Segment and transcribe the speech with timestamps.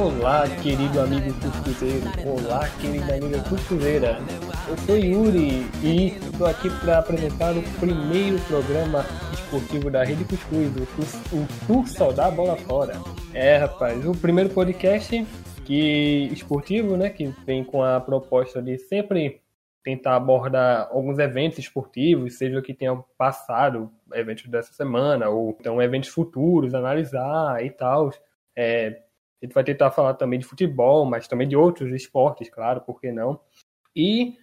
[0.00, 2.06] Olá, querido amigo cuscuzeiro.
[2.24, 4.16] Olá, querida amiga cuscuzeira.
[4.66, 10.70] Eu sou Yuri e estou aqui para apresentar o primeiro programa esportivo da Rede Cuscuz,
[11.34, 12.94] o, Tour da Bola Fora.
[13.34, 15.22] É, rapaz, o primeiro podcast
[15.66, 19.42] que esportivo, né, que vem com a proposta de sempre
[19.84, 26.08] tentar abordar alguns eventos esportivos, seja que tenham passado, eventos dessa semana, ou então eventos
[26.08, 28.10] futuros, analisar e tal.
[28.56, 29.09] É,
[29.42, 33.00] a gente vai tentar falar também de futebol, mas também de outros esportes, claro, por
[33.00, 33.40] que não?
[33.94, 34.36] E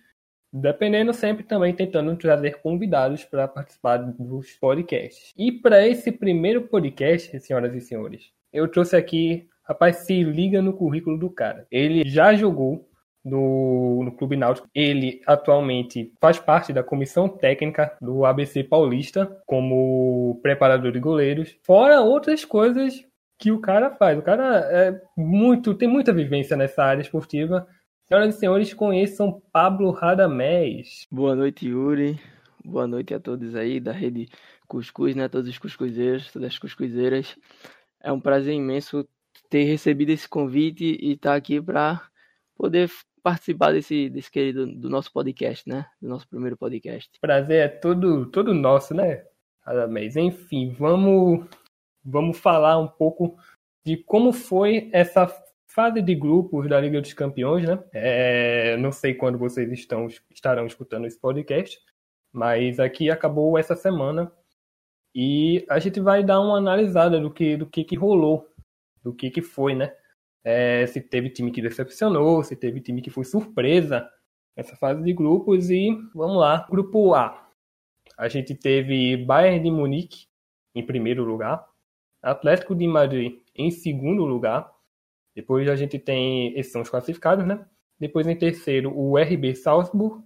[0.52, 5.34] dependendo sempre também tentando trazer convidados para participar dos podcasts.
[5.38, 10.74] E para esse primeiro podcast, senhoras e senhores, eu trouxe aqui, rapaz, se liga no
[10.74, 11.68] currículo do cara.
[11.70, 12.90] Ele já jogou
[13.24, 14.70] no, no Clube Náutico.
[14.74, 22.02] Ele atualmente faz parte da comissão técnica do ABC Paulista como preparador de goleiros, fora
[22.02, 23.06] outras coisas
[23.38, 24.18] que o cara faz.
[24.18, 27.68] O cara é muito, tem muita vivência nessa área esportiva.
[28.06, 31.06] Senhoras e senhores, conheçam Pablo Radamés.
[31.12, 32.20] Boa noite, Yuri.
[32.64, 34.28] Boa noite a todos aí da rede
[34.68, 35.30] Cuscuz, né?
[35.30, 37.38] Todos os cuscuzeiros, todas as cuscuzeiras.
[38.02, 39.08] É um prazer imenso
[39.50, 42.02] ter recebido esse convite e estar aqui para
[42.56, 42.90] poder
[43.22, 45.86] participar desse, desse querido do nosso podcast, né?
[46.02, 47.10] Do nosso primeiro podcast.
[47.22, 49.24] Prazer é todo, todo nosso, né?
[49.62, 50.16] Radamés.
[50.16, 51.46] Enfim, vamos
[52.08, 53.38] vamos falar um pouco
[53.86, 55.28] de como foi essa
[55.68, 57.84] fase de grupos da Liga dos Campeões, né?
[57.94, 61.80] É, não sei quando vocês estão, estarão escutando esse podcast,
[62.32, 64.32] mas aqui acabou essa semana
[65.14, 68.50] e a gente vai dar uma analisada do que do que, que rolou,
[69.04, 69.94] do que, que foi, né?
[70.44, 74.10] É, se teve time que decepcionou, se teve time que foi surpresa
[74.56, 77.50] nessa fase de grupos e vamos lá, grupo A.
[78.18, 80.28] A gente teve Bayern de Munique
[80.74, 81.68] em primeiro lugar,
[82.22, 84.72] Atlético de Madrid em segundo lugar.
[85.36, 87.66] Depois a gente tem, esses são os classificados, né?
[88.00, 90.24] Depois em terceiro, o RB Salzburg.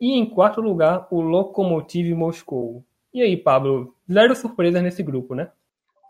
[0.00, 2.84] E em quarto lugar, o Lokomotiv Moscou.
[3.14, 5.50] E aí, Pablo, zero surpresas nesse grupo, né?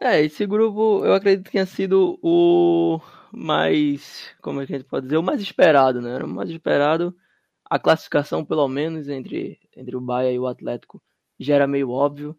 [0.00, 3.00] É, esse grupo eu acredito que tenha sido o
[3.30, 6.18] mais, como é que a gente pode dizer, o mais esperado, né?
[6.18, 7.14] O mais esperado.
[7.68, 11.02] A classificação, pelo menos, entre, entre o Bahia e o Atlético
[11.38, 12.36] já era meio óbvio,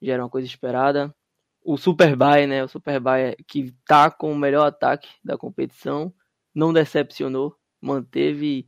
[0.00, 1.14] já era uma coisa esperada
[1.68, 2.64] o Superbye, né?
[2.64, 6.10] O Superbye que tá com o melhor ataque da competição,
[6.54, 8.66] não decepcionou, manteve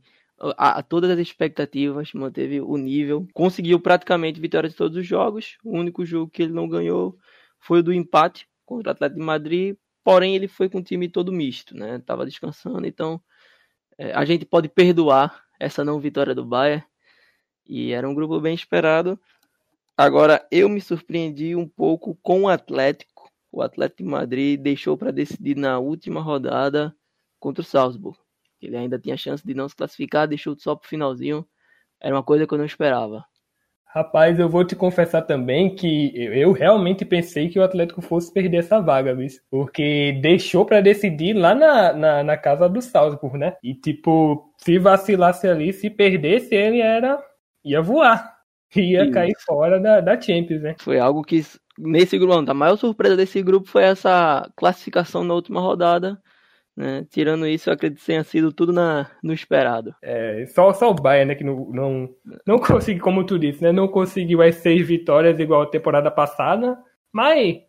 [0.55, 5.57] a, a, todas as expectativas, manteve o nível, conseguiu praticamente vitória de todos os jogos.
[5.63, 7.17] O único jogo que ele não ganhou
[7.59, 11.09] foi o do empate contra o Atlético de Madrid, porém ele foi com o time
[11.09, 11.97] todo misto, né?
[12.05, 13.19] Tava descansando, então
[13.97, 16.83] é, a gente pode perdoar essa não vitória do Bayern.
[17.65, 19.19] E era um grupo bem esperado.
[20.01, 23.29] Agora, eu me surpreendi um pouco com o Atlético.
[23.51, 26.91] O Atlético de Madrid deixou para decidir na última rodada
[27.39, 28.17] contra o Salzburg.
[28.59, 31.45] Ele ainda tinha chance de não se classificar, deixou só pro finalzinho.
[32.01, 33.23] Era uma coisa que eu não esperava.
[33.85, 38.57] Rapaz, eu vou te confessar também que eu realmente pensei que o Atlético fosse perder
[38.57, 39.27] essa vaga, viu?
[39.51, 43.55] porque deixou para decidir lá na, na, na, casa do Salzburg, né?
[43.61, 47.23] E tipo, se vacilasse ali, se perdesse, ele era
[47.63, 48.30] ia voar
[48.79, 50.75] ia cair fora da, da Champions, né?
[50.79, 51.41] Foi algo que,
[51.77, 56.21] nesse grupo, a maior surpresa desse grupo foi essa classificação na última rodada.
[56.75, 57.05] Né?
[57.09, 59.93] Tirando isso, eu acredito que tenha sido tudo na, no esperado.
[60.01, 62.09] É, só, só o Bayern, né, que não, não,
[62.47, 66.77] não conseguiu, como tu disse, né, não conseguiu as seis vitórias igual a temporada passada,
[67.11, 67.59] mas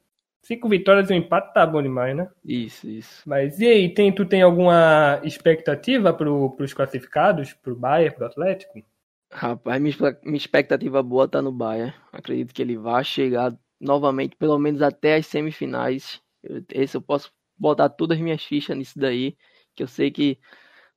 [0.40, 2.28] cinco vitórias e um empate tá bom demais, né?
[2.44, 3.22] Isso, isso.
[3.26, 8.24] Mas e aí, tem, tu tem alguma expectativa para os classificados, para o Bayern, para
[8.24, 8.82] o Atlético?
[9.32, 11.94] Rapaz, minha, expectativa boa tá no Bayern.
[12.12, 16.20] Acredito que ele vai chegar novamente, pelo menos até as semifinais.
[16.42, 19.36] Eu, esse eu posso botar todas as minhas fichas nisso daí,
[19.74, 20.38] que eu sei que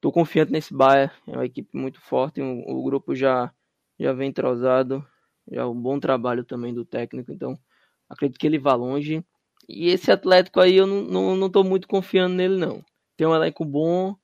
[0.02, 1.14] tô confiante nesse Bayern.
[1.28, 3.52] É uma equipe muito forte, o, o grupo já
[4.00, 5.06] já vem entrosado,
[5.52, 7.58] já é um bom trabalho também do técnico, então
[8.10, 9.24] acredito que ele vá longe.
[9.70, 12.84] E esse Atlético aí eu não, não, não tô muito confiando nele não.
[13.18, 14.16] Tem um elenco bom,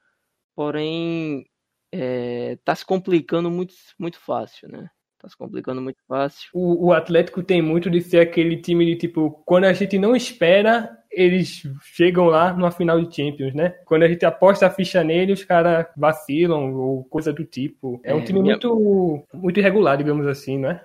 [0.56, 1.46] porém
[1.92, 4.90] é, tá se complicando muito, muito fácil, né?
[5.20, 6.50] Tá se complicando muito fácil.
[6.54, 10.16] O, o, Atlético tem muito de ser aquele time de tipo, quando a gente não
[10.16, 13.70] espera, eles chegam lá numa final de Champions, né?
[13.86, 18.02] Quando a gente aposta a ficha nele, os caras vacilam ou coisa do tipo.
[18.04, 18.54] É, é um time minha...
[18.54, 20.82] muito, muito irregular, digamos assim, né?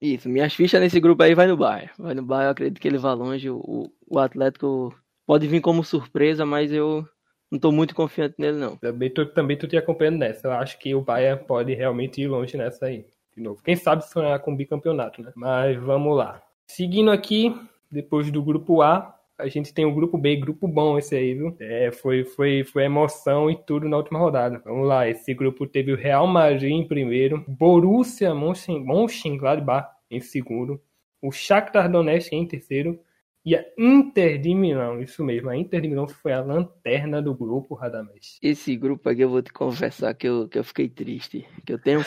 [0.00, 1.90] Isso, minhas fichas nesse grupo aí vai no Bayern.
[1.98, 3.50] Vai no Bayern, eu acredito que ele vai longe.
[3.50, 4.94] O, o Atlético
[5.26, 7.06] pode vir como surpresa, mas eu
[7.50, 8.76] não tô muito confiante nele, não.
[8.76, 10.48] Também tô, também tô te acompanhando nessa.
[10.48, 13.06] Eu acho que o Bayern pode realmente ir longe nessa aí.
[13.36, 13.62] De novo.
[13.62, 15.32] Quem sabe sonhar com bicampeonato, né?
[15.34, 16.42] Mas vamos lá.
[16.66, 17.54] Seguindo aqui,
[17.90, 21.54] depois do grupo A, a gente tem o grupo B, grupo bom esse aí, viu?
[21.60, 24.60] É, foi, foi, foi emoção e tudo na última rodada.
[24.64, 30.80] Vamos lá, esse grupo teve o Real Madrid em primeiro, Borussia Mönchengladbach em segundo,
[31.20, 32.98] o Shakhtar Donetsk em terceiro
[33.46, 37.32] e a Inter de Milão, isso mesmo, a Inter de Milão foi a lanterna do
[37.32, 38.40] grupo, Radamés.
[38.42, 41.78] Esse grupo aqui eu vou te confessar que eu, que eu fiquei triste, que eu
[41.78, 42.04] tenho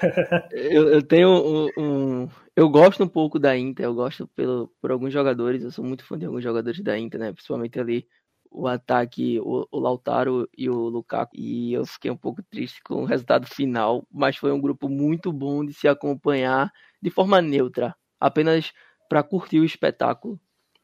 [0.50, 4.90] eu, eu, tenho um, um, Eu gosto um pouco da Inter, eu gosto pelo, por
[4.90, 7.32] alguns jogadores, eu sou muito fã de alguns jogadores da Inter, né?
[7.32, 8.04] Principalmente ali
[8.50, 11.36] o ataque, o, o Lautaro e o Lukaku.
[11.36, 15.32] E eu fiquei um pouco triste com o resultado final, mas foi um grupo muito
[15.32, 18.72] bom de se acompanhar de forma neutra, apenas
[19.08, 20.40] para curtir o espetáculo.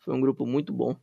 [0.07, 0.95] Foi um grupo muito bom.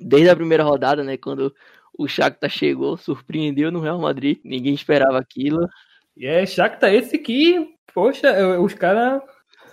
[0.00, 1.54] Desde a primeira rodada, né, quando
[1.96, 5.68] o Shakhtar chegou, surpreendeu no Real Madrid, ninguém esperava aquilo.
[6.16, 9.22] E é Shakhtar esse que, poxa, os caras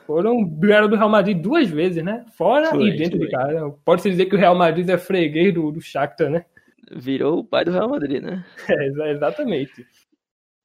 [0.06, 2.26] foram ganharam do Real Madrid duas vezes, né?
[2.38, 3.28] Fora foi, e dentro foi.
[3.28, 3.74] de casa.
[3.86, 6.46] Pode-se dizer que o Real Madrid é freguês do, do Shakhtar, né?
[6.94, 8.44] Virou o pai do Real Madrid, né?
[8.70, 9.88] É, exatamente.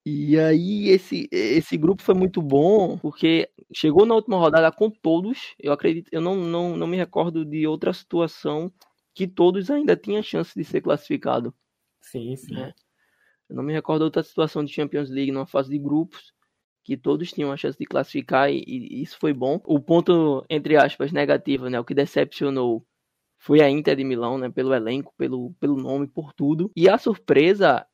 [0.08, 5.56] E aí esse, esse grupo foi muito bom, porque chegou na última rodada com todos.
[5.58, 8.72] Eu acredito, eu não, não, não me recordo de outra situação
[9.12, 11.52] que todos ainda tinham chance de ser classificado.
[12.00, 12.54] Sim, sim.
[12.54, 12.72] Né?
[13.50, 16.32] Eu não me recordo outra situação de Champions League numa fase de grupos
[16.84, 19.60] que todos tinham a chance de classificar e, e, isso foi bom.
[19.64, 22.86] O ponto, entre aspas, negativo, né, o que decepcionou
[23.40, 26.70] foi a Inter de Milão, né, pelo elenco, pelo, pelo nome, por tudo.
[26.76, 27.84] E a surpresa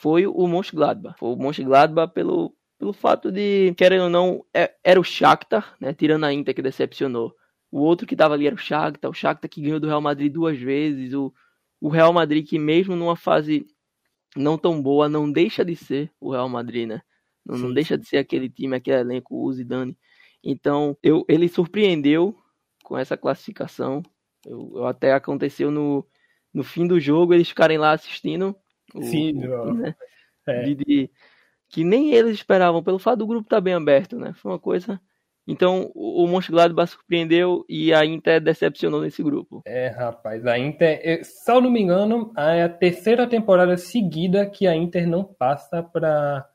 [0.00, 1.18] foi o Mönchengladbach.
[1.18, 5.92] Foi o Mönchengladbach pelo, pelo fato de, querendo ou não, é, era o Shakhtar, né,
[5.92, 7.34] tirando a Inter que decepcionou.
[7.70, 10.32] O outro que estava ali era o Shakhtar, o Shakhtar que ganhou do Real Madrid
[10.32, 11.32] duas vezes, o,
[11.80, 13.66] o Real Madrid que mesmo numa fase
[14.36, 17.02] não tão boa, não deixa de ser o Real Madrid, né?
[17.44, 19.98] Não, não deixa de ser aquele time, aquele elenco, o Zidane.
[20.44, 22.36] Então, eu, ele surpreendeu
[22.84, 24.02] com essa classificação.
[24.46, 26.06] Eu, eu, até aconteceu no,
[26.54, 28.54] no fim do jogo, eles ficarem lá assistindo.
[28.94, 29.94] O, Sim, o, né?
[30.46, 30.62] é.
[30.62, 31.10] de, de,
[31.68, 34.32] que nem eles esperavam, pelo fato do grupo estar tá bem aberto, né?
[34.34, 35.00] Foi uma coisa
[35.48, 39.62] então o Mönchengladbach surpreendeu e a Inter decepcionou nesse grupo.
[39.64, 44.66] É, rapaz, a Inter, se eu não me engano, é a terceira temporada seguida que
[44.66, 46.46] a Inter não passa para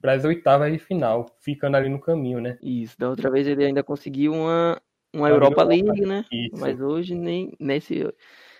[0.00, 2.58] para as oitavas de final, ficando ali no caminho, né?
[2.60, 4.82] Isso, da outra vez ele ainda conseguiu uma,
[5.14, 6.24] uma Europa, Europa League, né?
[6.32, 6.60] Isso.
[6.60, 8.12] Mas hoje nem, nesse,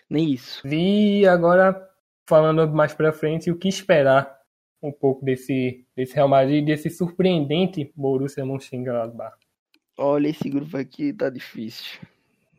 [0.08, 0.64] nem isso.
[0.64, 1.84] E agora,
[2.32, 4.34] falando mais para frente, o que esperar
[4.82, 9.36] um pouco desse, desse Real Madrid, desse surpreendente Borussia Mönchengladbach?
[9.98, 12.00] Olha, esse grupo aqui tá difícil.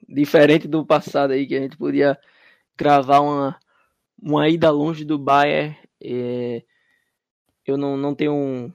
[0.07, 2.19] Diferente do passado aí, que a gente podia
[2.77, 3.59] cravar uma,
[4.21, 5.75] uma ida longe do Bayern.
[5.99, 6.61] É,
[7.65, 8.71] eu não, não tenho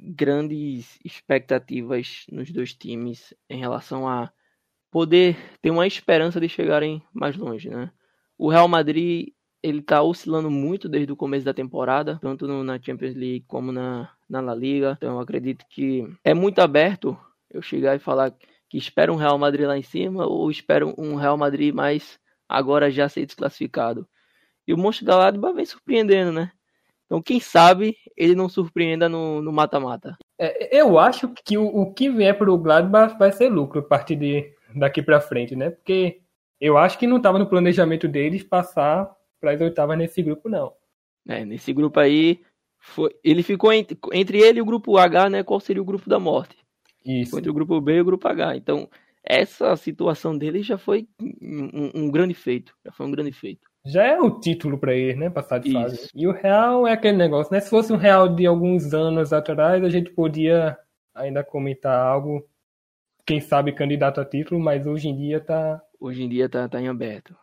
[0.00, 4.32] grandes expectativas nos dois times em relação a
[4.90, 7.92] poder ter uma esperança de chegarem mais longe, né?
[8.38, 9.28] O Real Madrid
[9.62, 13.72] ele tá oscilando muito desde o começo da temporada, tanto no, na Champions League como
[13.72, 14.96] na, na La Liga.
[14.96, 17.18] Então acredito que é muito aberto
[17.50, 18.32] eu chegar e falar
[18.68, 22.18] que espero um Real Madrid lá em cima ou espero um Real Madrid mais
[22.48, 24.06] agora já ser desclassificado.
[24.66, 26.52] E o Mönchengladbach vem surpreendendo, né?
[27.06, 30.14] Então, quem sabe ele não surpreenda no mata-mata.
[30.38, 33.82] É, eu acho que o, o que vier para o Gladbach vai ser lucro a
[33.82, 35.70] partir de daqui para frente, né?
[35.70, 36.20] Porque
[36.60, 40.72] eu acho que não estava no planejamento deles passar para as oitavas nesse grupo, não.
[41.26, 42.40] É, nesse grupo aí,
[42.78, 45.42] foi, ele ficou entre, entre ele e o grupo H, né?
[45.42, 46.56] Qual seria o grupo da morte?
[47.04, 47.38] Isso.
[47.38, 48.56] Entre o grupo B e o grupo H.
[48.56, 48.88] Então,
[49.22, 52.74] essa situação dele já foi um, um grande feito.
[52.84, 53.68] Já foi um grande feito.
[53.84, 55.30] Já é o título para ele, né?
[55.30, 56.08] Passar de fase.
[56.14, 57.60] E o Real é aquele negócio, né?
[57.60, 60.76] Se fosse um Real de alguns anos atrás, a gente podia
[61.14, 62.46] ainda comentar algo,
[63.26, 65.82] quem sabe candidato a título, mas hoje em dia tá.
[66.00, 67.36] Hoje em dia tá, tá em aberto.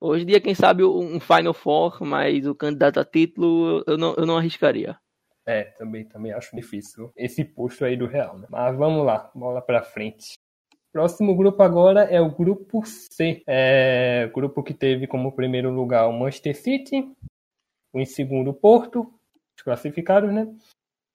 [0.00, 4.14] Hoje em dia, quem sabe um Final Four, mas o candidato a título eu não,
[4.14, 4.98] eu não arriscaria.
[5.46, 8.46] É, também, também acho difícil esse posto aí do Real, né?
[8.50, 10.34] Mas vamos lá, bola pra frente.
[10.92, 13.42] Próximo grupo agora é o grupo C.
[13.46, 17.12] É, grupo que teve como primeiro lugar o Manchester City,
[17.94, 19.12] em segundo o Porto,
[19.56, 20.52] os classificados, né?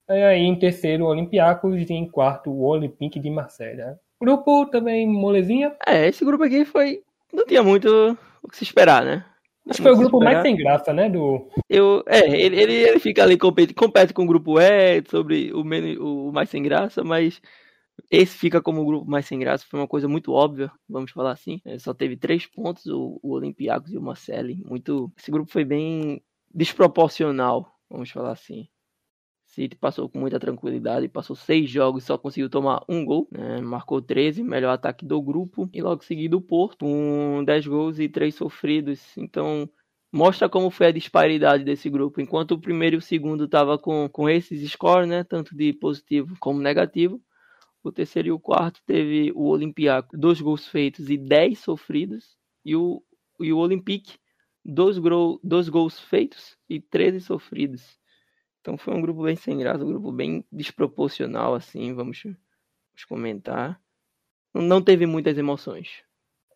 [0.10, 4.00] E aí em terceiro o Olympiacos e em quarto o Olympique de Marselha.
[4.22, 5.76] Grupo também molezinha.
[5.86, 7.04] É, esse grupo aqui foi.
[7.34, 9.26] Não tinha muito o que se esperar, né?
[9.70, 11.10] Acho que foi o grupo mais sem graça, né?
[11.10, 11.48] Do...
[11.70, 15.64] Eu, é, ele, ele, ele fica ali, compete, compete com o grupo E sobre o,
[15.64, 17.40] menos, o mais sem graça, mas
[18.10, 19.66] esse fica como o grupo mais sem graça.
[19.70, 21.62] Foi uma coisa muito óbvia, vamos falar assim.
[21.64, 24.64] É, só teve três pontos, o, o Olympiacos e o Marcelli.
[24.66, 26.24] Muito, esse grupo foi bem
[26.54, 28.68] desproporcional, vamos falar assim.
[29.52, 33.60] City passou com muita tranquilidade, passou seis jogos e só conseguiu tomar um gol, né?
[33.60, 38.08] marcou 13, melhor ataque do grupo, e logo seguido o Porto, com 10 gols e
[38.08, 39.18] 3 sofridos.
[39.18, 39.70] Então,
[40.12, 42.22] mostra como foi a disparidade desse grupo.
[42.22, 45.22] Enquanto o primeiro e o segundo estavam com, com esses scores, né?
[45.26, 47.22] tanto de positivo como negativo,
[47.84, 52.74] o terceiro e o quarto teve o Olympiacos, dois gols feitos e 10 sofridos, e
[52.74, 53.04] o,
[53.38, 54.18] e o Olympique,
[54.64, 54.96] dois,
[55.44, 58.01] dois gols feitos e 13 sofridos.
[58.62, 63.82] Então foi um grupo bem sem graça, um grupo bem desproporcional, assim, vamos, vamos comentar.
[64.54, 66.04] Não teve muitas emoções.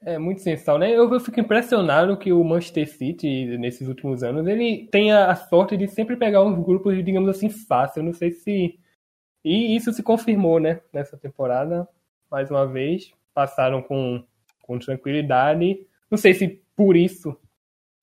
[0.02, 0.92] É muito sensacional, né?
[0.92, 5.76] Eu, eu, fico impressionado que o Manchester City, nesses últimos anos, ele tem a, sorte
[5.76, 8.04] de sempre pegar uns grupos, digamos assim, fácil.
[8.04, 8.80] Não sei se.
[9.44, 10.82] E isso se confirmou, né?
[10.94, 11.88] Nessa temporada,
[12.30, 13.12] mais uma vez.
[13.34, 14.24] Passaram com,
[14.62, 15.88] com tranquilidade.
[16.12, 17.36] Não sei se por isso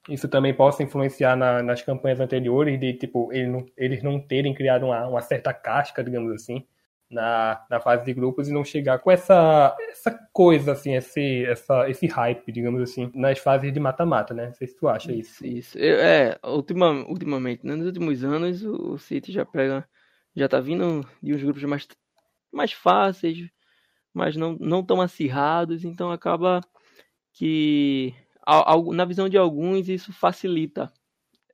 [0.09, 4.55] isso também possa influenciar na, nas campanhas anteriores de tipo ele não, eles não terem
[4.55, 6.67] criado uma, uma, certa casca, digamos assim,
[7.09, 11.89] na, na fase de grupos e não chegar com essa essa coisa assim, esse essa,
[11.89, 14.47] esse hype, digamos assim, nas fases de mata-mata, né?
[14.47, 15.47] Não sei se tu acha isso.
[15.47, 17.77] Isso, é, ultima, ultimamente, né?
[17.77, 19.87] nos últimos anos o City já pega
[20.35, 21.87] já tá vindo de uns grupos mais
[22.53, 23.49] mais fáceis,
[24.13, 26.61] mas não não tão acirrados, então acaba
[27.33, 28.15] que
[28.95, 30.93] na visão de alguns isso facilita.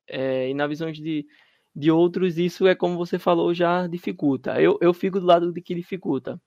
[0.06, 1.26] É, e na visão de,
[1.74, 4.60] de outros isso é como você falou já dificulta.
[4.60, 6.40] Eu, eu fico do lado de que dificulta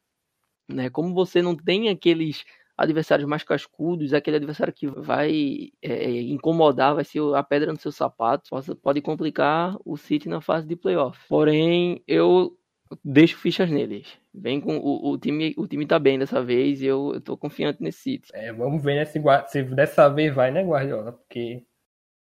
[0.71, 0.89] né?
[0.89, 2.43] Como você não tem aqueles
[2.77, 7.91] adversários mais cascudos aquele adversário que vai é, incomodar vai ser a pedra no seu
[7.91, 8.50] sapato
[8.81, 11.19] pode complicar o City na fase de playoff.
[11.27, 12.57] Porém eu
[13.03, 14.17] deixo fichas neles.
[14.33, 17.38] Vem com o, o, time, o time tá bem dessa vez e eu, eu tô
[17.38, 18.29] confiante nesse City.
[18.33, 21.12] É, vamos ver né, se, se dessa vez vai, né, Guardiola?
[21.12, 21.63] Porque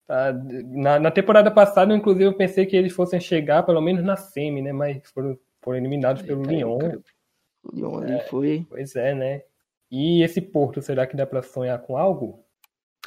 [0.05, 0.33] tá,
[0.65, 4.62] na, na, temporada passada, inclusive, eu pensei que eles fossem chegar pelo menos na semi,
[4.62, 4.71] né?
[4.71, 6.79] Mas foram, foram eliminados pelo Lyon.
[7.63, 8.65] O Lyon ali é, foi.
[8.69, 9.43] Pois é, né?
[9.89, 12.43] E esse Porto, será que dá para sonhar com algo?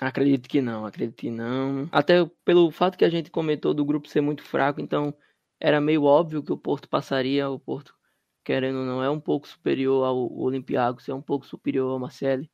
[0.01, 1.87] Acredito que não, acredito que não.
[1.93, 5.15] Até pelo fato que a gente comentou do grupo ser muito fraco, então
[5.61, 7.51] era meio óbvio que o Porto passaria.
[7.51, 7.95] O Porto,
[8.43, 12.51] querendo ou não, é um pouco superior ao Olympiacos, é um pouco superior ao Marseille.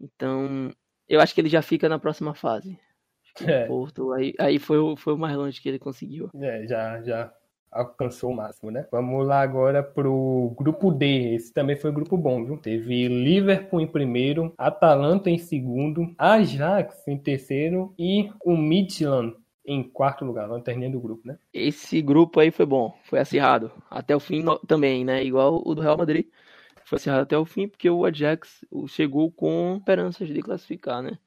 [0.00, 0.72] Então,
[1.06, 2.78] eu acho que ele já fica na próxima fase.
[3.46, 3.64] É.
[3.64, 6.30] O Porto, aí, aí foi, foi o mais longe que ele conseguiu.
[6.34, 7.32] É, já, já
[7.70, 8.86] alcançou o máximo, né?
[8.90, 11.34] Vamos lá agora pro grupo D.
[11.34, 12.56] Esse também foi um grupo bom, viu?
[12.56, 20.24] Teve Liverpool em primeiro, Atalanta em segundo, Ajax em terceiro e o Midland em quarto
[20.24, 21.38] lugar, lanterninha do grupo, né?
[21.52, 23.70] Esse grupo aí foi bom, foi acirrado.
[23.90, 25.22] Até o fim também, né?
[25.22, 26.26] Igual o do Real Madrid.
[26.84, 31.18] Foi acirrado até o fim, porque o Ajax chegou com esperanças de classificar, né?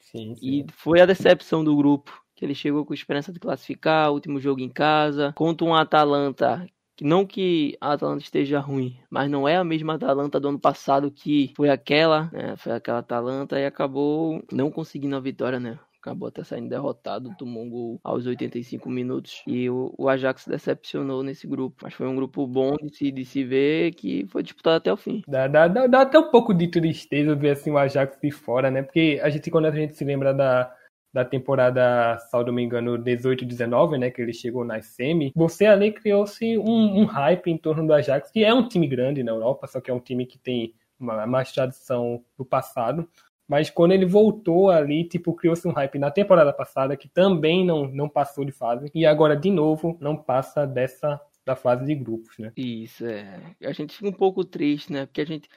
[0.00, 0.46] Sim, sim.
[0.46, 4.60] E foi a decepção do grupo, que ele chegou com esperança de classificar, último jogo
[4.60, 6.66] em casa, contra um Atalanta
[7.02, 11.10] não que a Atalanta esteja ruim, mas não é a mesma Atalanta do ano passado
[11.10, 12.56] que foi aquela, né?
[12.56, 15.78] Foi aquela Atalanta e acabou não conseguindo a vitória, né?
[16.04, 19.42] Acabou até saindo derrotado, tomou um gol aos 85 minutos.
[19.46, 21.76] E o, o Ajax decepcionou nesse grupo.
[21.82, 24.96] Mas foi um grupo bom de se, de se ver que foi disputado até o
[24.96, 25.22] fim.
[25.26, 28.70] Dá, dá, dá, dá até um pouco de tristeza ver assim, o Ajax de fora,
[28.70, 28.82] né?
[28.82, 30.70] Porque a gente, quando a gente se lembra da,
[31.12, 35.92] da temporada, salvo me engano, 18 19, né, que ele chegou na semi, você ali
[35.92, 39.68] criou-se um, um, hype em torno do Ajax, que é um time grande na Europa,
[39.68, 43.08] só que é um time que tem uma, mais tradição do passado.
[43.48, 47.86] Mas quando ele voltou ali, tipo, criou-se um hype na temporada passada que também não,
[47.86, 48.90] não passou de fase.
[48.94, 52.52] E agora, de novo, não passa dessa da fase de grupos, né?
[52.56, 53.54] Isso, é.
[53.62, 55.04] A gente fica um pouco triste, né?
[55.04, 55.48] Porque a gente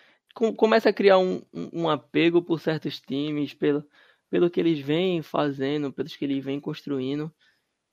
[0.58, 1.42] começa a criar um,
[1.74, 3.86] um apego por certos times, pelo,
[4.30, 7.34] pelo que eles vêm fazendo, pelos que eles vêm construindo.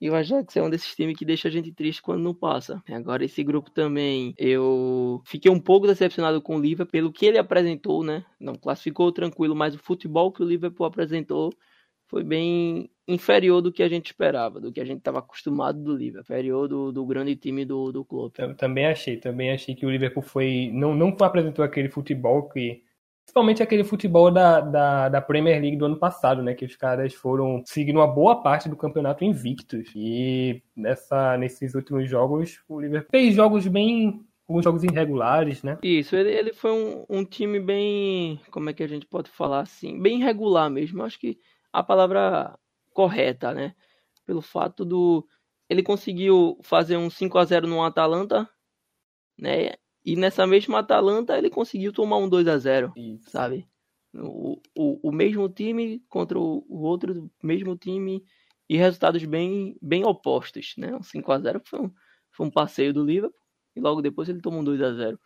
[0.05, 2.83] E o Ajax é um desses times que deixa a gente triste quando não passa.
[2.91, 7.39] Agora, esse grupo também, eu fiquei um pouco decepcionado com o Liverpool pelo que ele
[7.39, 8.23] apresentou, né?
[8.39, 11.51] Não classificou tranquilo, mas o futebol que o Liverpool apresentou
[12.07, 15.97] foi bem inferior do que a gente esperava, do que a gente estava acostumado do
[15.97, 18.35] Liverpool, inferior do, do grande time do, do clube.
[18.37, 22.83] Eu também achei, também achei que o Liverpool foi não não apresentou aquele futebol que
[23.25, 26.54] Principalmente aquele futebol da, da, da, Premier League do ano passado, né?
[26.54, 29.90] Que os caras foram seguindo uma boa parte do campeonato invictos.
[29.97, 34.23] E nessa, nesses últimos jogos, o Liverpool fez jogos bem.
[34.47, 35.78] alguns jogos irregulares, né?
[35.83, 38.38] Isso, ele, ele foi um, um time bem.
[38.50, 40.00] Como é que a gente pode falar assim?
[40.00, 41.02] Bem irregular mesmo.
[41.02, 41.38] Acho que
[41.73, 42.57] a palavra
[42.93, 43.75] correta, né?
[44.26, 45.26] Pelo fato do.
[45.69, 48.49] Ele conseguiu fazer um 5 a 0 no Atalanta,
[49.37, 49.73] né?
[50.05, 53.31] E nessa mesma Atalanta ele conseguiu tomar um 2 a 0 Isso.
[53.31, 53.67] sabe?
[54.15, 58.23] O, o, o mesmo time contra o, o outro mesmo time
[58.69, 60.95] e resultados bem, bem opostos, né?
[60.95, 61.91] Um 5 a 0 foi um,
[62.31, 63.41] foi um passeio do Liverpool
[63.75, 65.19] e logo depois ele tomou um 2 a 0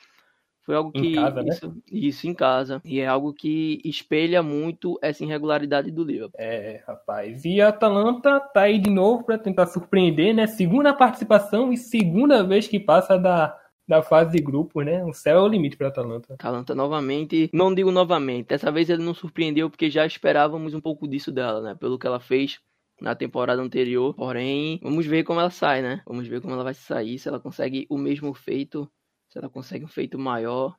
[0.69, 1.07] foi algo que.
[1.07, 1.49] Em casa, né?
[1.49, 2.83] isso, isso, em casa.
[2.85, 6.39] E é algo que espelha muito essa irregularidade do Liverpool.
[6.39, 7.43] É, rapaz.
[7.43, 10.47] E a Atalanta tá aí de novo para tentar surpreender, né?
[10.47, 15.03] Segunda participação e segunda vez que passa da, da fase de grupo, né?
[15.05, 16.35] O céu é o limite para Atalanta.
[16.35, 21.09] Atalanta novamente, não digo novamente, dessa vez ele não surpreendeu porque já esperávamos um pouco
[21.09, 21.75] disso dela, né?
[21.75, 22.61] Pelo que ela fez
[23.01, 24.15] na temporada anterior.
[24.15, 26.03] Porém, vamos ver como ela sai, né?
[26.07, 28.89] Vamos ver como ela vai sair, se ela consegue o mesmo feito
[29.29, 30.75] se ela consegue um feito maior,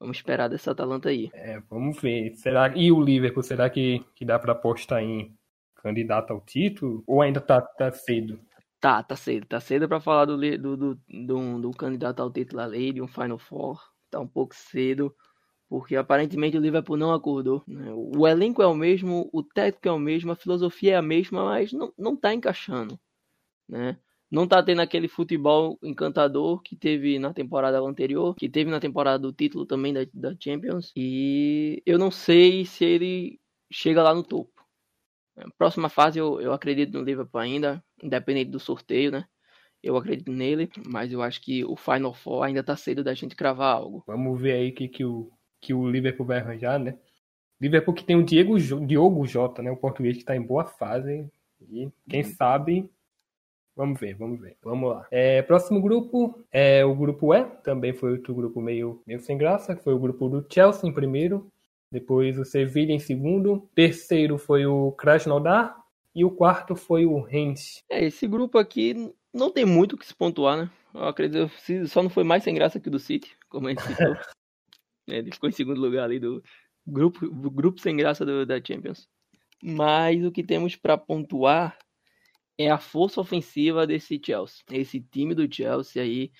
[0.00, 1.30] vamos esperar dessa Atalanta aí.
[1.34, 2.34] É, vamos ver.
[2.36, 5.36] Será e o Liverpool, será que, que dá para apostar em
[5.76, 8.40] candidato ao título ou ainda tá, tá cedo?
[8.82, 9.46] Tá, tá cedo.
[9.46, 13.06] Tá cedo para falar do, do, do, do, do candidato ao título ali, de um
[13.06, 13.80] Final Four.
[14.10, 15.14] Tá um pouco cedo,
[15.68, 17.62] porque aparentemente o Liverpool não acordou.
[17.68, 17.92] Né?
[17.94, 21.44] O elenco é o mesmo, o técnico é o mesmo, a filosofia é a mesma,
[21.44, 22.98] mas não, não tá encaixando.
[23.68, 23.96] Né?
[24.32, 29.18] não tá tendo aquele futebol encantador que teve na temporada anterior, que teve na temporada
[29.18, 30.90] do título também da, da Champions.
[30.96, 33.38] E eu não sei se ele
[33.70, 34.50] chega lá no topo.
[35.58, 39.24] Próxima fase eu, eu acredito no Liverpool ainda, independente do sorteio, né?
[39.82, 43.34] Eu acredito nele, mas eu acho que o Final Four ainda tá cedo da gente
[43.34, 44.04] cravar algo.
[44.06, 45.30] Vamos ver aí o que, que, o,
[45.60, 46.96] que o Liverpool vai arranjar, né?
[47.60, 49.70] Liverpool que tem o Diego, Diogo Jota, né?
[49.70, 51.28] O português que tá em boa fase.
[51.68, 52.30] E quem uhum.
[52.34, 52.90] sabe
[53.74, 54.56] Vamos ver, vamos ver.
[54.62, 55.06] Vamos lá.
[55.10, 59.76] É, próximo grupo é o grupo E, também foi outro grupo meio, meio sem graça,
[59.76, 61.50] foi o grupo do Chelsea em primeiro,
[61.90, 65.81] depois o Sevilla em segundo, terceiro foi o Krasnodar
[66.14, 67.82] e o quarto foi o Rennes.
[67.90, 70.70] É, esse grupo aqui não tem muito o que se pontuar, né?
[70.94, 71.50] Eu acredito
[71.88, 74.14] só não foi mais sem graça que o do City, como a gente citou.
[75.08, 76.42] É, ele ficou em segundo lugar ali do
[76.86, 79.08] grupo, grupo sem graça do, da Champions.
[79.62, 81.78] Mas o que temos para pontuar
[82.58, 84.62] é a força ofensiva desse Chelsea.
[84.70, 86.30] Esse time do Chelsea aí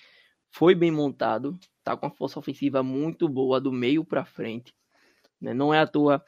[0.51, 4.73] foi bem montado, tá com uma força ofensiva muito boa do meio para frente.
[5.41, 5.53] Né?
[5.53, 6.23] Não é à toa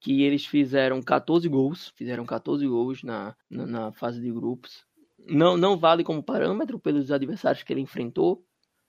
[0.00, 4.84] que eles fizeram 14 gols, fizeram 14 gols na, na, na, fase de grupos.
[5.18, 8.42] Não, não vale como parâmetro pelos adversários que ele enfrentou,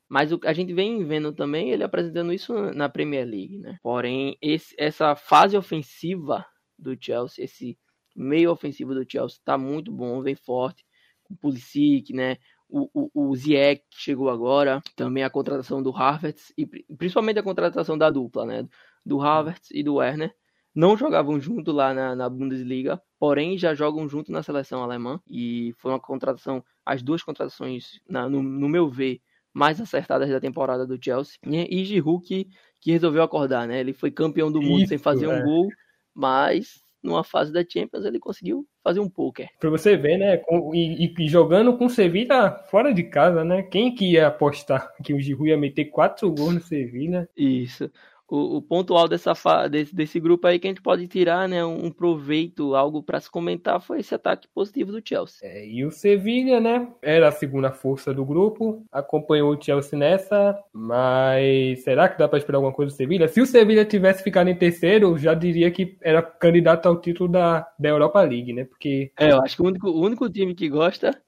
[0.10, 3.78] mas a gente vem vendo também ele apresentando isso na Premier League, né?
[3.84, 6.45] Porém, esse, essa fase ofensiva
[6.80, 7.78] do Chelsea, esse
[8.15, 10.86] meio ofensivo do Chelsea está muito bom, vem forte.
[11.30, 12.38] O Pulisic, né?
[12.69, 17.97] O, o, o Ziyech chegou agora, também a contratação do Havertz e principalmente a contratação
[17.97, 18.67] da dupla, né?
[19.06, 20.34] Do Havertz e do Werner.
[20.74, 25.74] Não jogavam junto lá na, na Bundesliga, porém já jogam junto na seleção alemã e
[25.78, 29.20] foi uma contratação, as duas contratações, na, no, no meu ver,
[29.54, 31.36] mais acertadas da temporada do Chelsea.
[31.46, 32.48] E, e Giroud que,
[32.80, 33.82] que resolveu acordar, né?
[33.82, 35.30] Ele foi campeão do mundo Isso, sem fazer é.
[35.30, 35.68] um gol,
[36.14, 39.50] mas numa fase da Champions, ele conseguiu fazer um poker.
[39.60, 40.38] Pra você ver, né?
[40.38, 43.64] Com, e, e, jogando com o Sevilla fora de casa, né?
[43.64, 47.28] Quem que ia apostar que o Giroud ia meter quatro gols no Sevilla?
[47.36, 47.92] Isso
[48.32, 49.34] o, o ponto alto dessa
[49.67, 53.30] desse, desse grupo aí que a gente pode tirar, né, um proveito, algo para se
[53.30, 55.39] comentar, foi esse ataque positivo do Chelsea.
[55.44, 60.58] É, e o Sevilla, né, era a segunda força do grupo, acompanhou o Chelsea nessa,
[60.72, 63.28] mas será que dá para esperar alguma coisa do Sevilla?
[63.28, 67.67] Se o Sevilla tivesse ficado em terceiro, já diria que era candidato ao título da,
[67.78, 69.12] da Europa League, né, porque...
[69.20, 71.22] É, eu acho que o único, o único time que gosta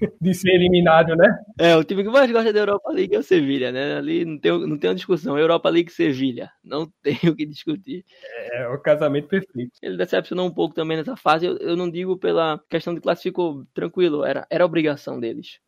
[0.20, 1.38] de ser eliminado, né?
[1.58, 3.96] É, o time que mais gosta da Europa League é o Sevilha, né?
[3.96, 5.38] Ali não tem, não tem uma discussão.
[5.38, 6.50] Europa League Sevilha.
[6.64, 8.04] Não tem o que discutir.
[8.22, 9.72] É, é o casamento perfeito.
[9.82, 11.46] Ele decepcionou um pouco também nessa fase.
[11.46, 15.58] Eu, eu não digo pela questão de classificou tranquilo, era, era obrigação deles.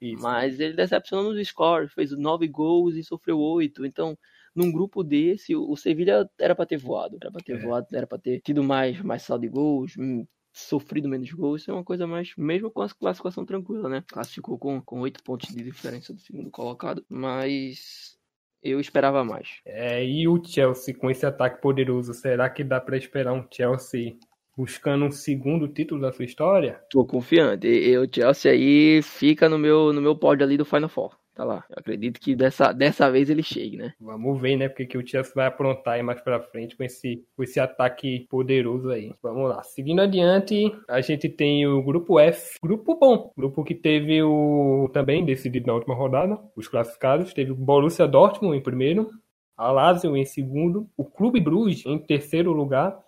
[0.00, 0.22] Isso.
[0.22, 3.84] Mas ele decepcionou nos scores, fez nove gols e sofreu oito.
[3.84, 4.16] Então,
[4.54, 7.58] num grupo desse, o Sevilha era para ter voado, era para ter é.
[7.58, 11.70] voado, era para ter tido mais, mais saldo de gols, hum, sofrido menos gols, isso
[11.70, 14.04] é uma coisa mais, mesmo com a classificação tranquila, né?
[14.08, 18.18] Classificou com, com 8 pontos de diferença do segundo colocado, mas
[18.62, 19.60] eu esperava mais.
[19.64, 24.16] É, e o Chelsea com esse ataque poderoso, será que dá para esperar um Chelsea
[24.56, 26.80] buscando um segundo título da sua história?
[26.90, 27.66] Tô confiante.
[27.66, 31.44] E o Chelsea aí fica no meu no meu pódio ali do Final Four tá
[31.44, 31.64] lá.
[31.70, 33.94] Eu acredito que dessa, dessa vez ele chegue, né?
[33.98, 34.68] Vamos ver, né?
[34.68, 38.26] Porque que o Chelsea vai aprontar aí mais pra frente com esse, com esse ataque
[38.28, 39.12] poderoso aí.
[39.22, 39.62] Vamos lá.
[39.62, 42.58] Seguindo adiante, a gente tem o grupo F.
[42.62, 43.32] Grupo bom.
[43.36, 46.38] Grupo que teve o também decidido na última rodada.
[46.54, 47.32] Os classificados.
[47.32, 49.08] Teve o Borussia Dortmund em primeiro.
[49.56, 50.88] A Lazio em segundo.
[50.96, 52.98] O Clube Bruges em terceiro lugar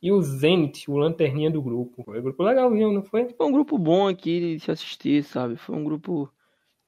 [0.00, 2.04] e o Zenit, o lanterninha do grupo.
[2.04, 3.28] Foi um grupo legalzinho, não foi?
[3.34, 5.56] Foi um grupo bom aqui de se assistir, sabe?
[5.56, 6.30] Foi um grupo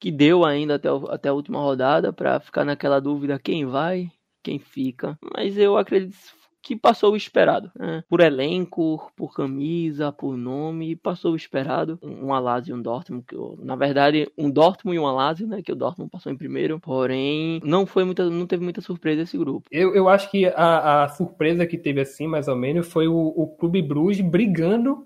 [0.01, 4.09] que deu ainda até, até a última rodada para ficar naquela dúvida quem vai,
[4.43, 5.17] quem fica.
[5.35, 6.17] Mas eu acredito
[6.63, 7.71] que passou o esperado.
[7.77, 8.03] Né?
[8.09, 11.99] Por elenco, por camisa, por nome, passou o esperado.
[12.01, 15.61] Um Alásio e um Dortmund, que eu, na verdade, um Dortmund e um Alásio, né?
[15.61, 16.79] Que o Dortmund passou em primeiro.
[16.79, 19.67] Porém, não foi muita, não teve muita surpresa esse grupo.
[19.71, 23.15] Eu, eu acho que a, a surpresa que teve assim, mais ou menos, foi o,
[23.15, 25.05] o Clube Bruges brigando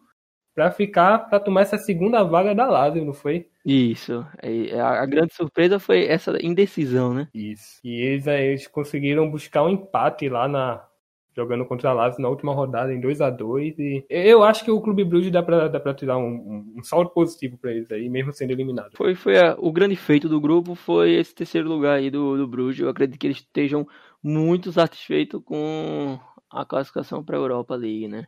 [0.53, 3.47] para ficar, para tomar essa segunda vaga da Lazio, não foi?
[3.65, 4.25] Isso.
[4.41, 7.27] É, a, grande surpresa foi essa indecisão, né?
[7.33, 7.79] Isso.
[7.83, 10.85] E eles, eles conseguiram buscar um empate lá na
[11.35, 14.71] jogando contra a Lazio na última rodada em 2 a 2 e eu acho que
[14.71, 17.91] o Clube Bruges dá para dá pra tirar um, um, um saldo positivo para eles
[17.91, 18.91] aí, mesmo sendo eliminado.
[18.95, 22.47] Foi, foi a, o grande feito do grupo foi esse terceiro lugar aí do, do
[22.47, 22.79] Bruges.
[22.79, 23.85] Eu acredito que eles estejam
[24.23, 26.17] muito satisfeitos com
[26.49, 28.27] a classificação para a Europa League, né?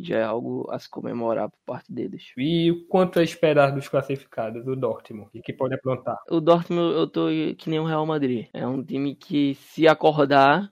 [0.00, 2.32] Já é algo a se comemorar por parte deles.
[2.36, 6.18] E o quanto a esperar dos classificados, o Dortmund, e que pode aprontar?
[6.30, 8.48] O Dortmund, eu tô que nem o Real Madrid.
[8.52, 10.70] É um time que, se acordar,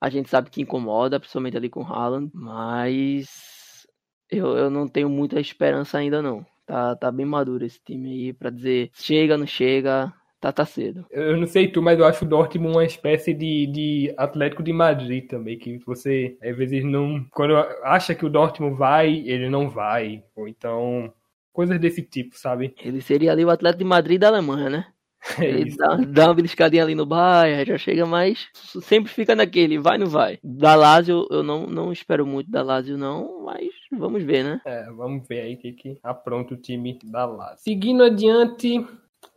[0.00, 3.86] a gente sabe que incomoda, principalmente ali com o Haaland, mas
[4.30, 6.44] eu, eu não tenho muita esperança ainda não.
[6.66, 11.06] Tá, tá bem maduro esse time aí para dizer chega, não chega, tá, tá cedo.
[11.10, 14.72] Eu não sei tu, mas eu acho o Dortmund uma espécie de, de Atlético de
[14.72, 17.24] Madrid também, que você às vezes não.
[17.30, 20.22] Quando acha que o Dortmund vai, ele não vai.
[20.36, 21.12] Ou então.
[21.52, 22.72] Coisas desse tipo, sabe?
[22.80, 24.86] Ele seria ali o Atlético de Madrid da Alemanha, né?
[25.38, 28.48] É ele dá, dá, uma beliscadinha ali no Bayern, já chega mais.
[28.54, 30.38] Sempre fica naquele, vai não vai.
[30.42, 34.60] Da Lazio, eu não, não espero muito da Lazio, não, mas vamos ver, né?
[34.64, 37.58] É, vamos ver aí o que, que apronta o time da Lazio.
[37.58, 38.86] Seguindo adiante,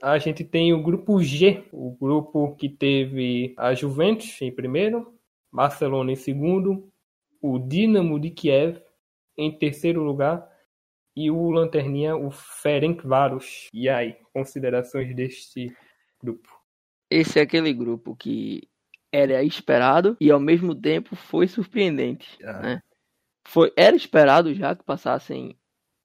[0.02, 5.14] a gente tem o grupo G, o grupo que teve a Juventus em primeiro,
[5.52, 6.92] Barcelona em segundo,
[7.42, 8.82] o Dinamo de Kiev
[9.38, 10.48] em terceiro lugar
[11.16, 13.70] e o Lanterninha, o Ferencváros.
[13.74, 15.76] E aí, considerações deste
[16.22, 16.50] grupo?
[17.10, 18.68] Esse é aquele grupo que
[19.12, 22.62] era esperado e ao mesmo tempo foi surpreendente, ah.
[22.62, 22.84] né?
[23.48, 25.58] Foi, era esperado já que passassem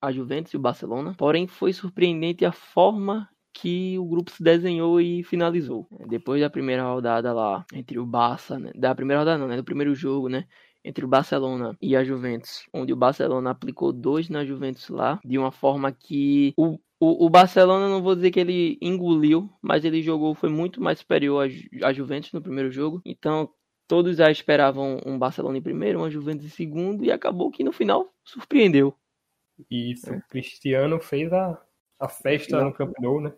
[0.03, 5.01] a Juventus e o Barcelona, porém foi surpreendente a forma que o grupo se desenhou
[5.01, 5.87] e finalizou.
[6.09, 8.71] Depois da primeira rodada lá, entre o Barça, né?
[8.75, 9.57] da primeira rodada não, né?
[9.57, 10.47] do primeiro jogo, né?
[10.85, 15.37] entre o Barcelona e a Juventus, onde o Barcelona aplicou dois na Juventus lá, de
[15.37, 20.01] uma forma que o, o, o Barcelona, não vou dizer que ele engoliu, mas ele
[20.01, 21.49] jogou, foi muito mais superior
[21.83, 23.01] à, Juventus no primeiro jogo.
[23.05, 23.51] Então,
[23.89, 27.73] todos já esperavam um Barcelona em primeiro, uma Juventus em segundo, e acabou que no
[27.73, 28.95] final surpreendeu.
[29.71, 30.19] Isso, é.
[30.19, 31.61] o Cristiano fez a,
[31.99, 33.33] a festa no Camp Nou, né?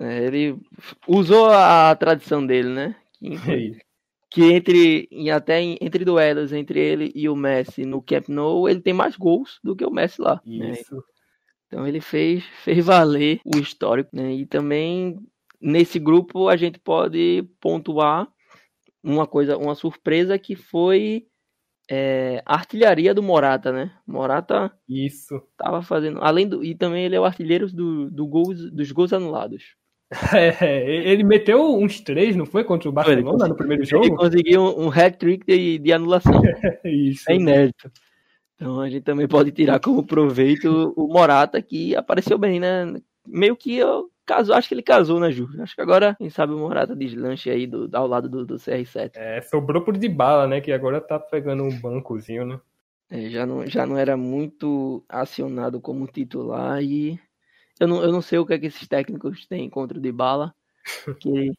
[0.00, 0.58] É, ele
[1.06, 2.96] usou a tradição dele, né?
[3.18, 3.34] Que,
[3.76, 3.90] é
[4.30, 8.94] que entre até entre duelos entre ele e o Messi no Camp Nou, ele tem
[8.94, 10.40] mais gols do que o Messi lá.
[10.46, 10.70] Né?
[10.70, 10.94] Isso.
[10.94, 11.02] Né?
[11.66, 14.32] Então ele fez fez valer o histórico, né?
[14.32, 15.18] E também
[15.60, 18.26] nesse grupo a gente pode pontuar
[19.02, 21.26] uma coisa, uma surpresa que foi
[21.90, 23.92] é, a artilharia do Morata, né?
[24.06, 28.70] Morata isso tava fazendo, além do e também ele é o artilheiro do, do gols,
[28.70, 29.76] dos gols anulados.
[30.60, 32.64] É, ele meteu uns três, não foi?
[32.64, 34.04] Contra o Barcelona no primeiro jogo?
[34.04, 36.32] Ele conseguiu um, um hat-trick de, de anulação.
[36.84, 37.30] Isso.
[37.30, 37.90] É inédito.
[38.56, 43.00] Então a gente também pode tirar como proveito o Morata, que apareceu bem, né?
[43.26, 45.48] Meio que eu casou, acho que ele casou, né, Ju?
[45.60, 49.12] Acho que agora, quem sabe o Morata deslanche aí do, ao lado do, do CR7.
[49.14, 50.60] É, sobrou por de bala, né?
[50.60, 52.60] Que agora tá pegando um bancozinho, né?
[53.08, 57.18] É, já, não, já não era muito acionado como titular e
[57.80, 60.54] eu não, eu não sei o que, é que esses técnicos têm contra o Dybala.
[61.18, 61.52] Que,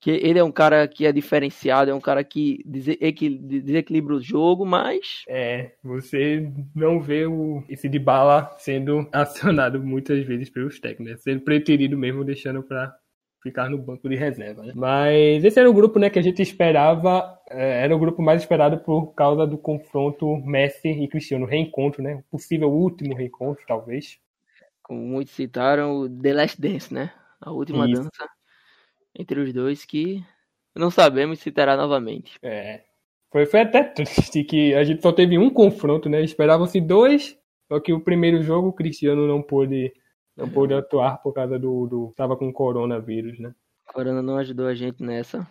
[0.00, 4.64] que ele é um cara que é diferenciado, é um cara que desequilibra o jogo,
[4.64, 5.24] mas.
[5.28, 11.16] É, você não vê o, esse Dybala sendo acionado muitas vezes pelos técnicos, né?
[11.18, 12.94] sendo preterido mesmo, deixando para
[13.42, 14.62] ficar no banco de reserva.
[14.62, 14.72] Né?
[14.76, 18.42] Mas esse era o grupo né, que a gente esperava, é, era o grupo mais
[18.42, 22.22] esperado por causa do confronto Messi e Cristiano, reencontro, né?
[22.30, 24.20] Possível último reencontro, talvez
[24.90, 27.12] como muitos citaram, o The Last Dance, né?
[27.40, 28.02] A última Isso.
[28.02, 28.28] dança
[29.16, 30.20] entre os dois que
[30.74, 32.36] não sabemos se terá novamente.
[32.42, 32.82] É.
[33.30, 36.20] Foi, foi até triste que a gente só teve um confronto, né?
[36.22, 39.92] Esperavam-se dois, só que o primeiro jogo o Cristiano não pôde,
[40.36, 40.50] não é.
[40.50, 42.12] pôde atuar por causa do, do.
[42.16, 43.54] Tava com coronavírus, né?
[43.94, 45.46] Corona não ajudou a gente nessa.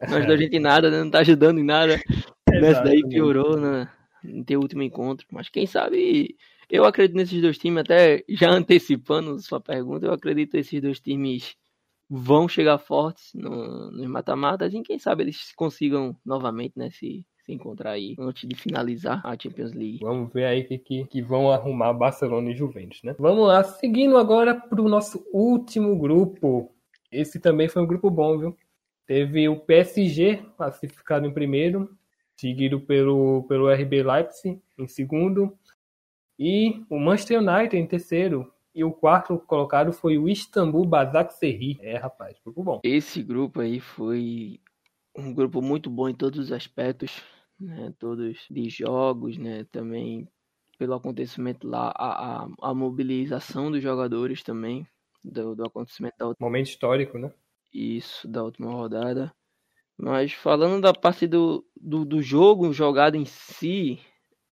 [0.06, 1.02] Não ajudou a gente em nada, né?
[1.02, 2.00] Não tá ajudando em nada.
[2.48, 3.90] Nessa daí piorou, né?
[4.22, 5.26] Não ter último encontro.
[5.28, 6.36] Mas quem sabe
[6.70, 11.00] eu acredito nesses dois times, até já antecipando sua pergunta, eu acredito que esses dois
[11.00, 11.56] times
[12.08, 17.52] vão chegar fortes no, nos mata-matas e quem sabe eles consigam novamente né, se, se
[17.52, 20.00] encontrar aí antes de finalizar a Champions League.
[20.02, 23.14] Vamos ver aí que, que, que vão arrumar Barcelona e Juventus, né?
[23.18, 26.72] Vamos lá, seguindo agora para o nosso último grupo.
[27.10, 28.56] Esse também foi um grupo bom, viu?
[29.06, 31.90] Teve o PSG classificado em primeiro,
[32.36, 35.56] seguido pelo, pelo RB Leipzig em segundo,
[36.38, 38.52] e o Manchester United em terceiro.
[38.74, 41.78] E o quarto colocado foi o Istambul Basaksehir.
[41.80, 42.80] É, rapaz, grupo bom.
[42.84, 44.60] Esse grupo aí foi
[45.16, 47.20] um grupo muito bom em todos os aspectos,
[47.58, 47.92] né?
[47.98, 49.64] Todos de jogos, né?
[49.72, 50.28] Também
[50.78, 54.86] pelo acontecimento lá, a, a, a mobilização dos jogadores também,
[55.24, 56.46] do, do acontecimento da última...
[56.46, 57.32] Momento histórico, né?
[57.74, 59.34] Isso, da última rodada.
[59.96, 63.98] Mas falando da parte do, do, do jogo jogado em si,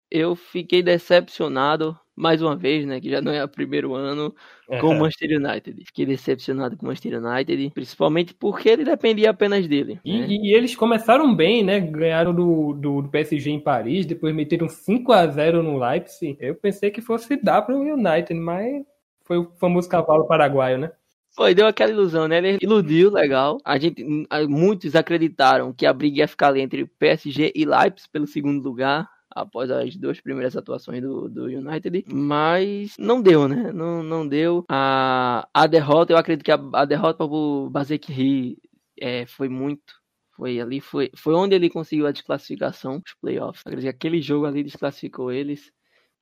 [0.09, 4.33] eu fiquei decepcionado mais uma vez, né, que já não é o primeiro ano
[4.79, 5.83] com o Manchester United.
[5.85, 9.99] Fiquei decepcionado com o Manchester United, principalmente porque ele dependia apenas dele.
[10.05, 10.27] E, né?
[10.29, 11.79] e eles começaram bem, né?
[11.79, 16.37] Ganharam do, do, do, PSG em Paris, depois meteram 5 a 0 no Leipzig.
[16.39, 18.85] Eu pensei que fosse dar para o United, mas
[19.25, 20.91] foi o famoso cavalo paraguaio, né?
[21.35, 22.37] Foi, deu aquela ilusão, né?
[22.37, 23.57] Ele iludiu, legal.
[23.65, 24.05] A gente,
[24.47, 29.05] muitos acreditaram que a briga ia ficar ali entre PSG e Leipzig pelo segundo lugar
[29.35, 33.73] após as duas primeiras atuações do, do United, mas não deu, né?
[33.73, 34.63] Não, não deu.
[34.69, 38.57] A, a derrota, eu acredito que a, a derrota para o Bazekri
[38.99, 39.93] é, foi muito.
[40.37, 43.61] Foi ali, foi, foi onde ele conseguiu a desclassificação dos playoffs.
[43.65, 45.71] Acredito que aquele jogo ali desclassificou eles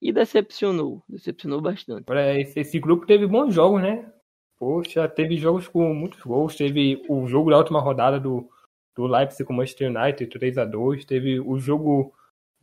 [0.02, 2.06] e decepcionou, decepcionou bastante.
[2.40, 4.12] Esse, esse grupo teve bons jogos, né?
[4.58, 6.56] Poxa, teve jogos com muitos gols.
[6.56, 8.48] Teve o jogo da última rodada do,
[8.96, 12.14] do Leipzig com o Manchester United, 3 a 2 Teve o jogo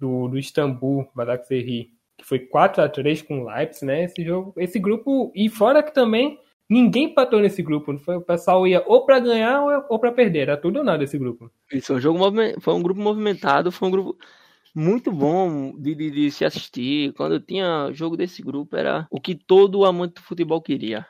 [0.01, 4.05] do, do Istambul, Basaksehir, que foi 4 a 3 com o Leipzig, né?
[4.05, 8.67] Esse jogo, esse grupo e fora que também ninguém empatou nesse grupo, foi o pessoal
[8.67, 11.51] ia ou para ganhar ou, para perder, era tudo ou nada esse grupo.
[11.73, 12.19] Isso, um jogo
[12.61, 14.17] foi um grupo movimentado, foi um grupo
[14.75, 17.13] muito bom de, de, de, se assistir.
[17.15, 21.07] Quando tinha jogo desse grupo, era o que todo amante do futebol queria.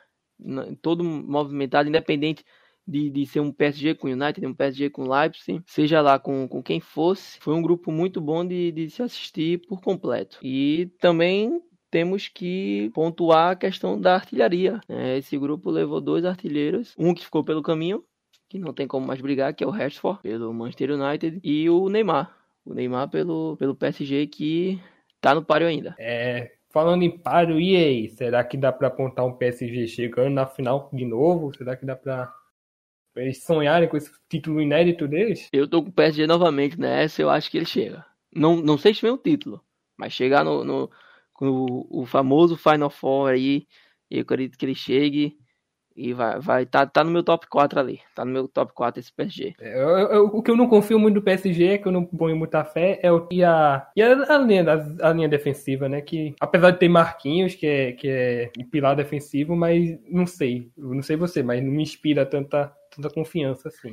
[0.81, 2.43] Todo movimentado, independente
[2.87, 6.61] de, de ser um PSG com United, um PSG com Leipzig, seja lá com, com
[6.61, 10.39] quem fosse, foi um grupo muito bom de, de se assistir por completo.
[10.41, 14.79] E também temos que pontuar a questão da artilharia.
[14.87, 15.17] Né?
[15.17, 18.03] Esse grupo levou dois artilheiros, um que ficou pelo caminho,
[18.49, 21.89] que não tem como mais brigar, que é o Rashford, pelo Manchester United, e o
[21.89, 22.35] Neymar.
[22.65, 24.79] O Neymar pelo, pelo PSG, que
[25.19, 25.95] tá no páreo ainda.
[25.99, 28.09] É, falando em páreo, e aí?
[28.09, 31.55] Será que dá para apontar um PSG chegando na final de novo?
[31.55, 32.33] Será que dá para
[33.15, 35.47] eles sonharem com esse título inédito deles?
[35.51, 38.05] Eu tô com o PSG novamente nessa, eu acho que ele chega.
[38.33, 39.63] Não, não sei se vem o título,
[39.97, 40.91] mas chegar no, no,
[41.41, 43.67] no o famoso Final Four aí,
[44.09, 45.37] eu acredito que ele chegue
[45.95, 47.99] e vai, vai tá, tá no meu top 4 ali.
[48.15, 49.53] Tá no meu top 4 esse PSG.
[49.59, 52.35] É, eu, eu, o que eu não confio muito do PSG, que eu não ponho
[52.35, 56.01] muita fé, é o e a, e a, a, linha, a, a, linha defensiva, né?
[56.01, 60.71] Que apesar de ter Marquinhos, que é, que é pilar defensivo, mas não sei.
[60.77, 63.91] Não sei você, mas não me inspira tanta, tanta confiança assim.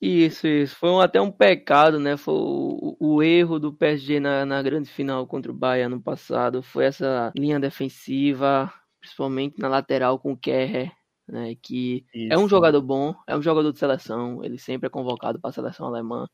[0.00, 0.76] Isso, isso.
[0.76, 2.16] Foi um, até um pecado, né?
[2.16, 6.62] Foi o, o, erro do PSG na, na grande final contra o Bayern no passado.
[6.62, 10.92] Foi essa linha defensiva, principalmente na lateral com o Kerrer
[11.28, 12.32] né, que Isso.
[12.32, 15.52] é um jogador bom, é um jogador de seleção, ele sempre é convocado para a
[15.52, 16.26] seleção alemã.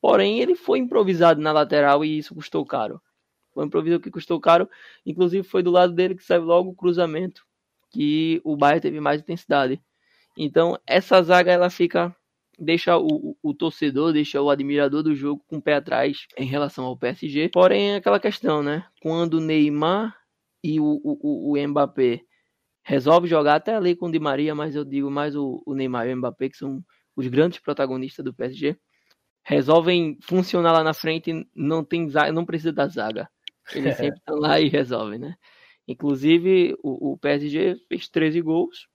[0.00, 3.00] Porém, ele foi improvisado na lateral e isso custou caro.
[3.52, 4.68] Foi um improviso que custou caro,
[5.04, 7.42] inclusive foi do lado dele que saiu logo o cruzamento,
[7.90, 9.80] que o Bayern teve mais intensidade.
[10.36, 12.14] Então, essa zaga ela fica
[12.58, 16.84] deixa o, o, torcedor, deixa o admirador do jogo com o pé atrás em relação
[16.84, 17.50] ao PSG.
[17.52, 18.84] Porém, é aquela questão, né?
[19.02, 20.16] Quando o Neymar
[20.62, 22.22] e o, o, o Mbappé
[22.86, 26.06] resolve jogar até ali com o Di Maria, mas eu digo mais o, o Neymar
[26.06, 26.80] e o Mbappé, que são
[27.16, 28.78] os grandes protagonistas do PSG,
[29.44, 33.28] resolvem funcionar lá na frente, não tem zaga, não precisa da zaga.
[33.74, 35.34] Eles sempre estão lá e resolvem, né?
[35.88, 38.86] Inclusive, o, o PSG fez 13 gols,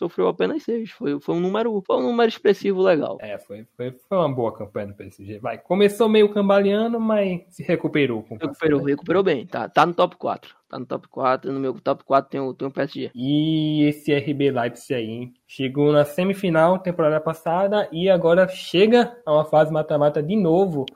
[0.00, 0.90] sofreu apenas seis.
[0.90, 3.18] Foi, foi, um número, foi um número expressivo legal.
[3.20, 5.38] É, foi, foi, foi uma boa campanha do PSG.
[5.38, 8.24] Vai, começou meio cambaleando, mas se recuperou.
[8.30, 9.46] recuperou, recuperou bem.
[9.46, 10.56] Tá, tá no top 4.
[10.68, 11.52] Tá no top 4.
[11.52, 13.10] No meu top 4 tem o, tem o PSG.
[13.14, 15.34] E esse RB Leipzig aí, hein?
[15.46, 20.86] Chegou na semifinal temporada passada e agora chega a uma fase mata-mata de novo.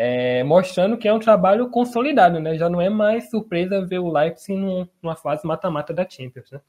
[0.00, 2.56] É, mostrando que é um trabalho consolidado, né?
[2.56, 4.56] Já não é mais surpresa ver o Leipzig
[5.02, 6.60] numa fase mata-mata da Champions, né?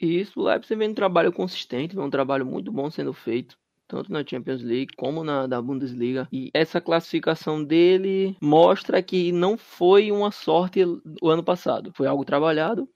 [0.00, 3.58] E isso, o Leipzig vem um trabalho consistente, vem um trabalho muito bom sendo feito
[3.88, 6.28] tanto na Champions League como na da Bundesliga.
[6.30, 10.84] E essa classificação dele mostra que não foi uma sorte
[11.22, 11.90] o ano passado.
[11.94, 12.88] Foi algo trabalhado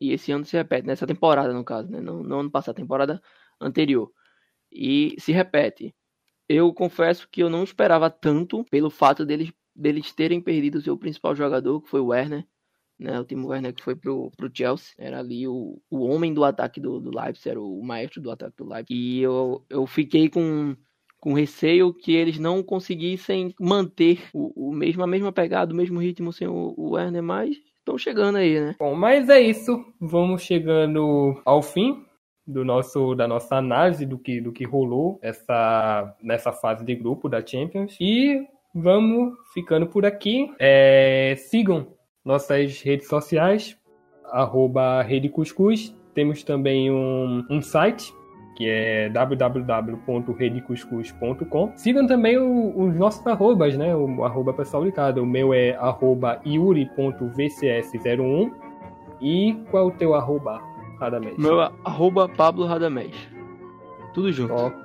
[0.00, 2.00] e esse ano se repete, nessa temporada no caso, né?
[2.00, 3.22] Não, não ano passado, temporada
[3.60, 4.10] anterior.
[4.72, 5.94] E se repete.
[6.48, 10.96] Eu confesso que eu não esperava tanto pelo fato deles, deles terem perdido o seu
[10.96, 12.46] principal jogador, que foi o Werner
[13.00, 13.18] né?
[13.18, 16.78] O Timo Werner que foi pro, pro Chelsea, era ali o, o homem do ataque
[16.78, 18.94] do, do Leipzig, era o maestro do ataque do Leipzig.
[18.94, 20.76] E eu, eu fiquei com,
[21.18, 25.98] com receio que eles não conseguissem manter o, o mesmo, a mesma pegada, o mesmo
[25.98, 28.76] ritmo sem o, o Werner, mas estão chegando aí, né?
[28.78, 29.82] Bom, mas é isso.
[29.98, 32.04] Vamos chegando ao fim
[32.46, 37.28] do nosso da nossa análise do que do que rolou essa nessa fase de grupo
[37.28, 40.50] da Champions e vamos ficando por aqui.
[40.58, 41.86] É, sigam
[42.24, 43.76] nossas redes sociais,
[44.30, 45.94] arroba Rede Cuscuz.
[46.14, 48.12] Temos também um, um site
[48.56, 51.72] que é www.redecuscuz.com.
[51.76, 53.96] Sigam também os nossos arrobas, né?
[53.96, 55.22] O arroba pessoal ligado.
[55.22, 58.52] O meu é arroba iuri.vcs01.
[59.20, 60.60] E qual é o teu arroba,
[60.98, 61.38] Radamés?
[61.38, 63.14] Meu é arroba Pablo Radamés.
[64.12, 64.54] Tudo junto.
[64.54, 64.76] Top.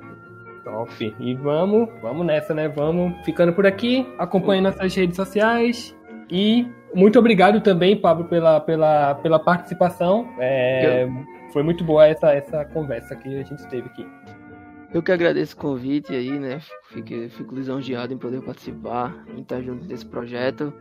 [0.63, 1.13] Top.
[1.19, 2.69] E vamos, vamos nessa, né?
[2.69, 4.07] Vamos ficando por aqui.
[4.17, 5.93] Acompanhe nossas redes sociais.
[6.31, 10.27] E muito obrigado também, Pablo, pela, pela, pela participação.
[10.39, 14.05] É, Eu foi muito boa essa, essa conversa que a gente teve aqui.
[14.93, 16.59] Eu que agradeço o convite aí, né?
[16.89, 20.73] Fico, fico lisonjeado em poder participar, em estar junto desse projeto.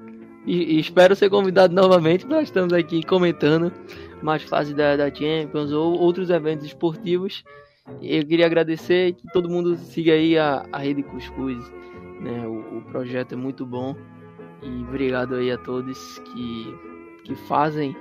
[0.44, 3.72] E, e espero ser convidado novamente, nós estamos aqui comentando
[4.20, 7.44] mais fases da, da Champions ou outros eventos esportivos.
[8.02, 11.72] Eu queria agradecer que todo mundo siga aí a, a Rede Cuscuz.
[12.20, 12.44] Né?
[12.48, 13.94] O, o projeto é muito bom.
[14.64, 16.74] E obrigado aí a todos que,
[17.24, 17.94] que fazem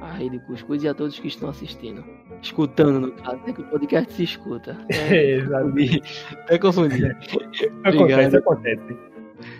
[0.00, 2.04] a Rede Cuscuz e a todos que estão assistindo.
[2.42, 4.76] Escutando, no caso, é que o podcast se escuta.
[4.90, 6.02] É, Exatamente.
[6.48, 7.16] É confundir.
[7.84, 8.96] acontece, acontece.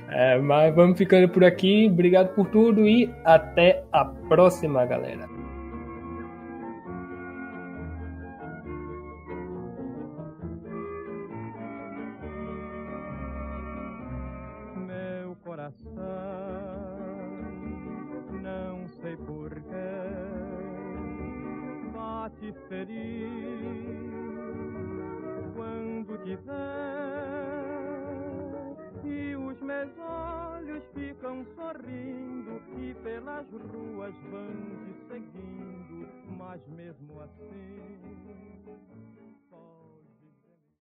[0.08, 1.88] É, mas vamos ficando por aqui.
[1.90, 5.28] Obrigado por tudo e até a próxima, galera.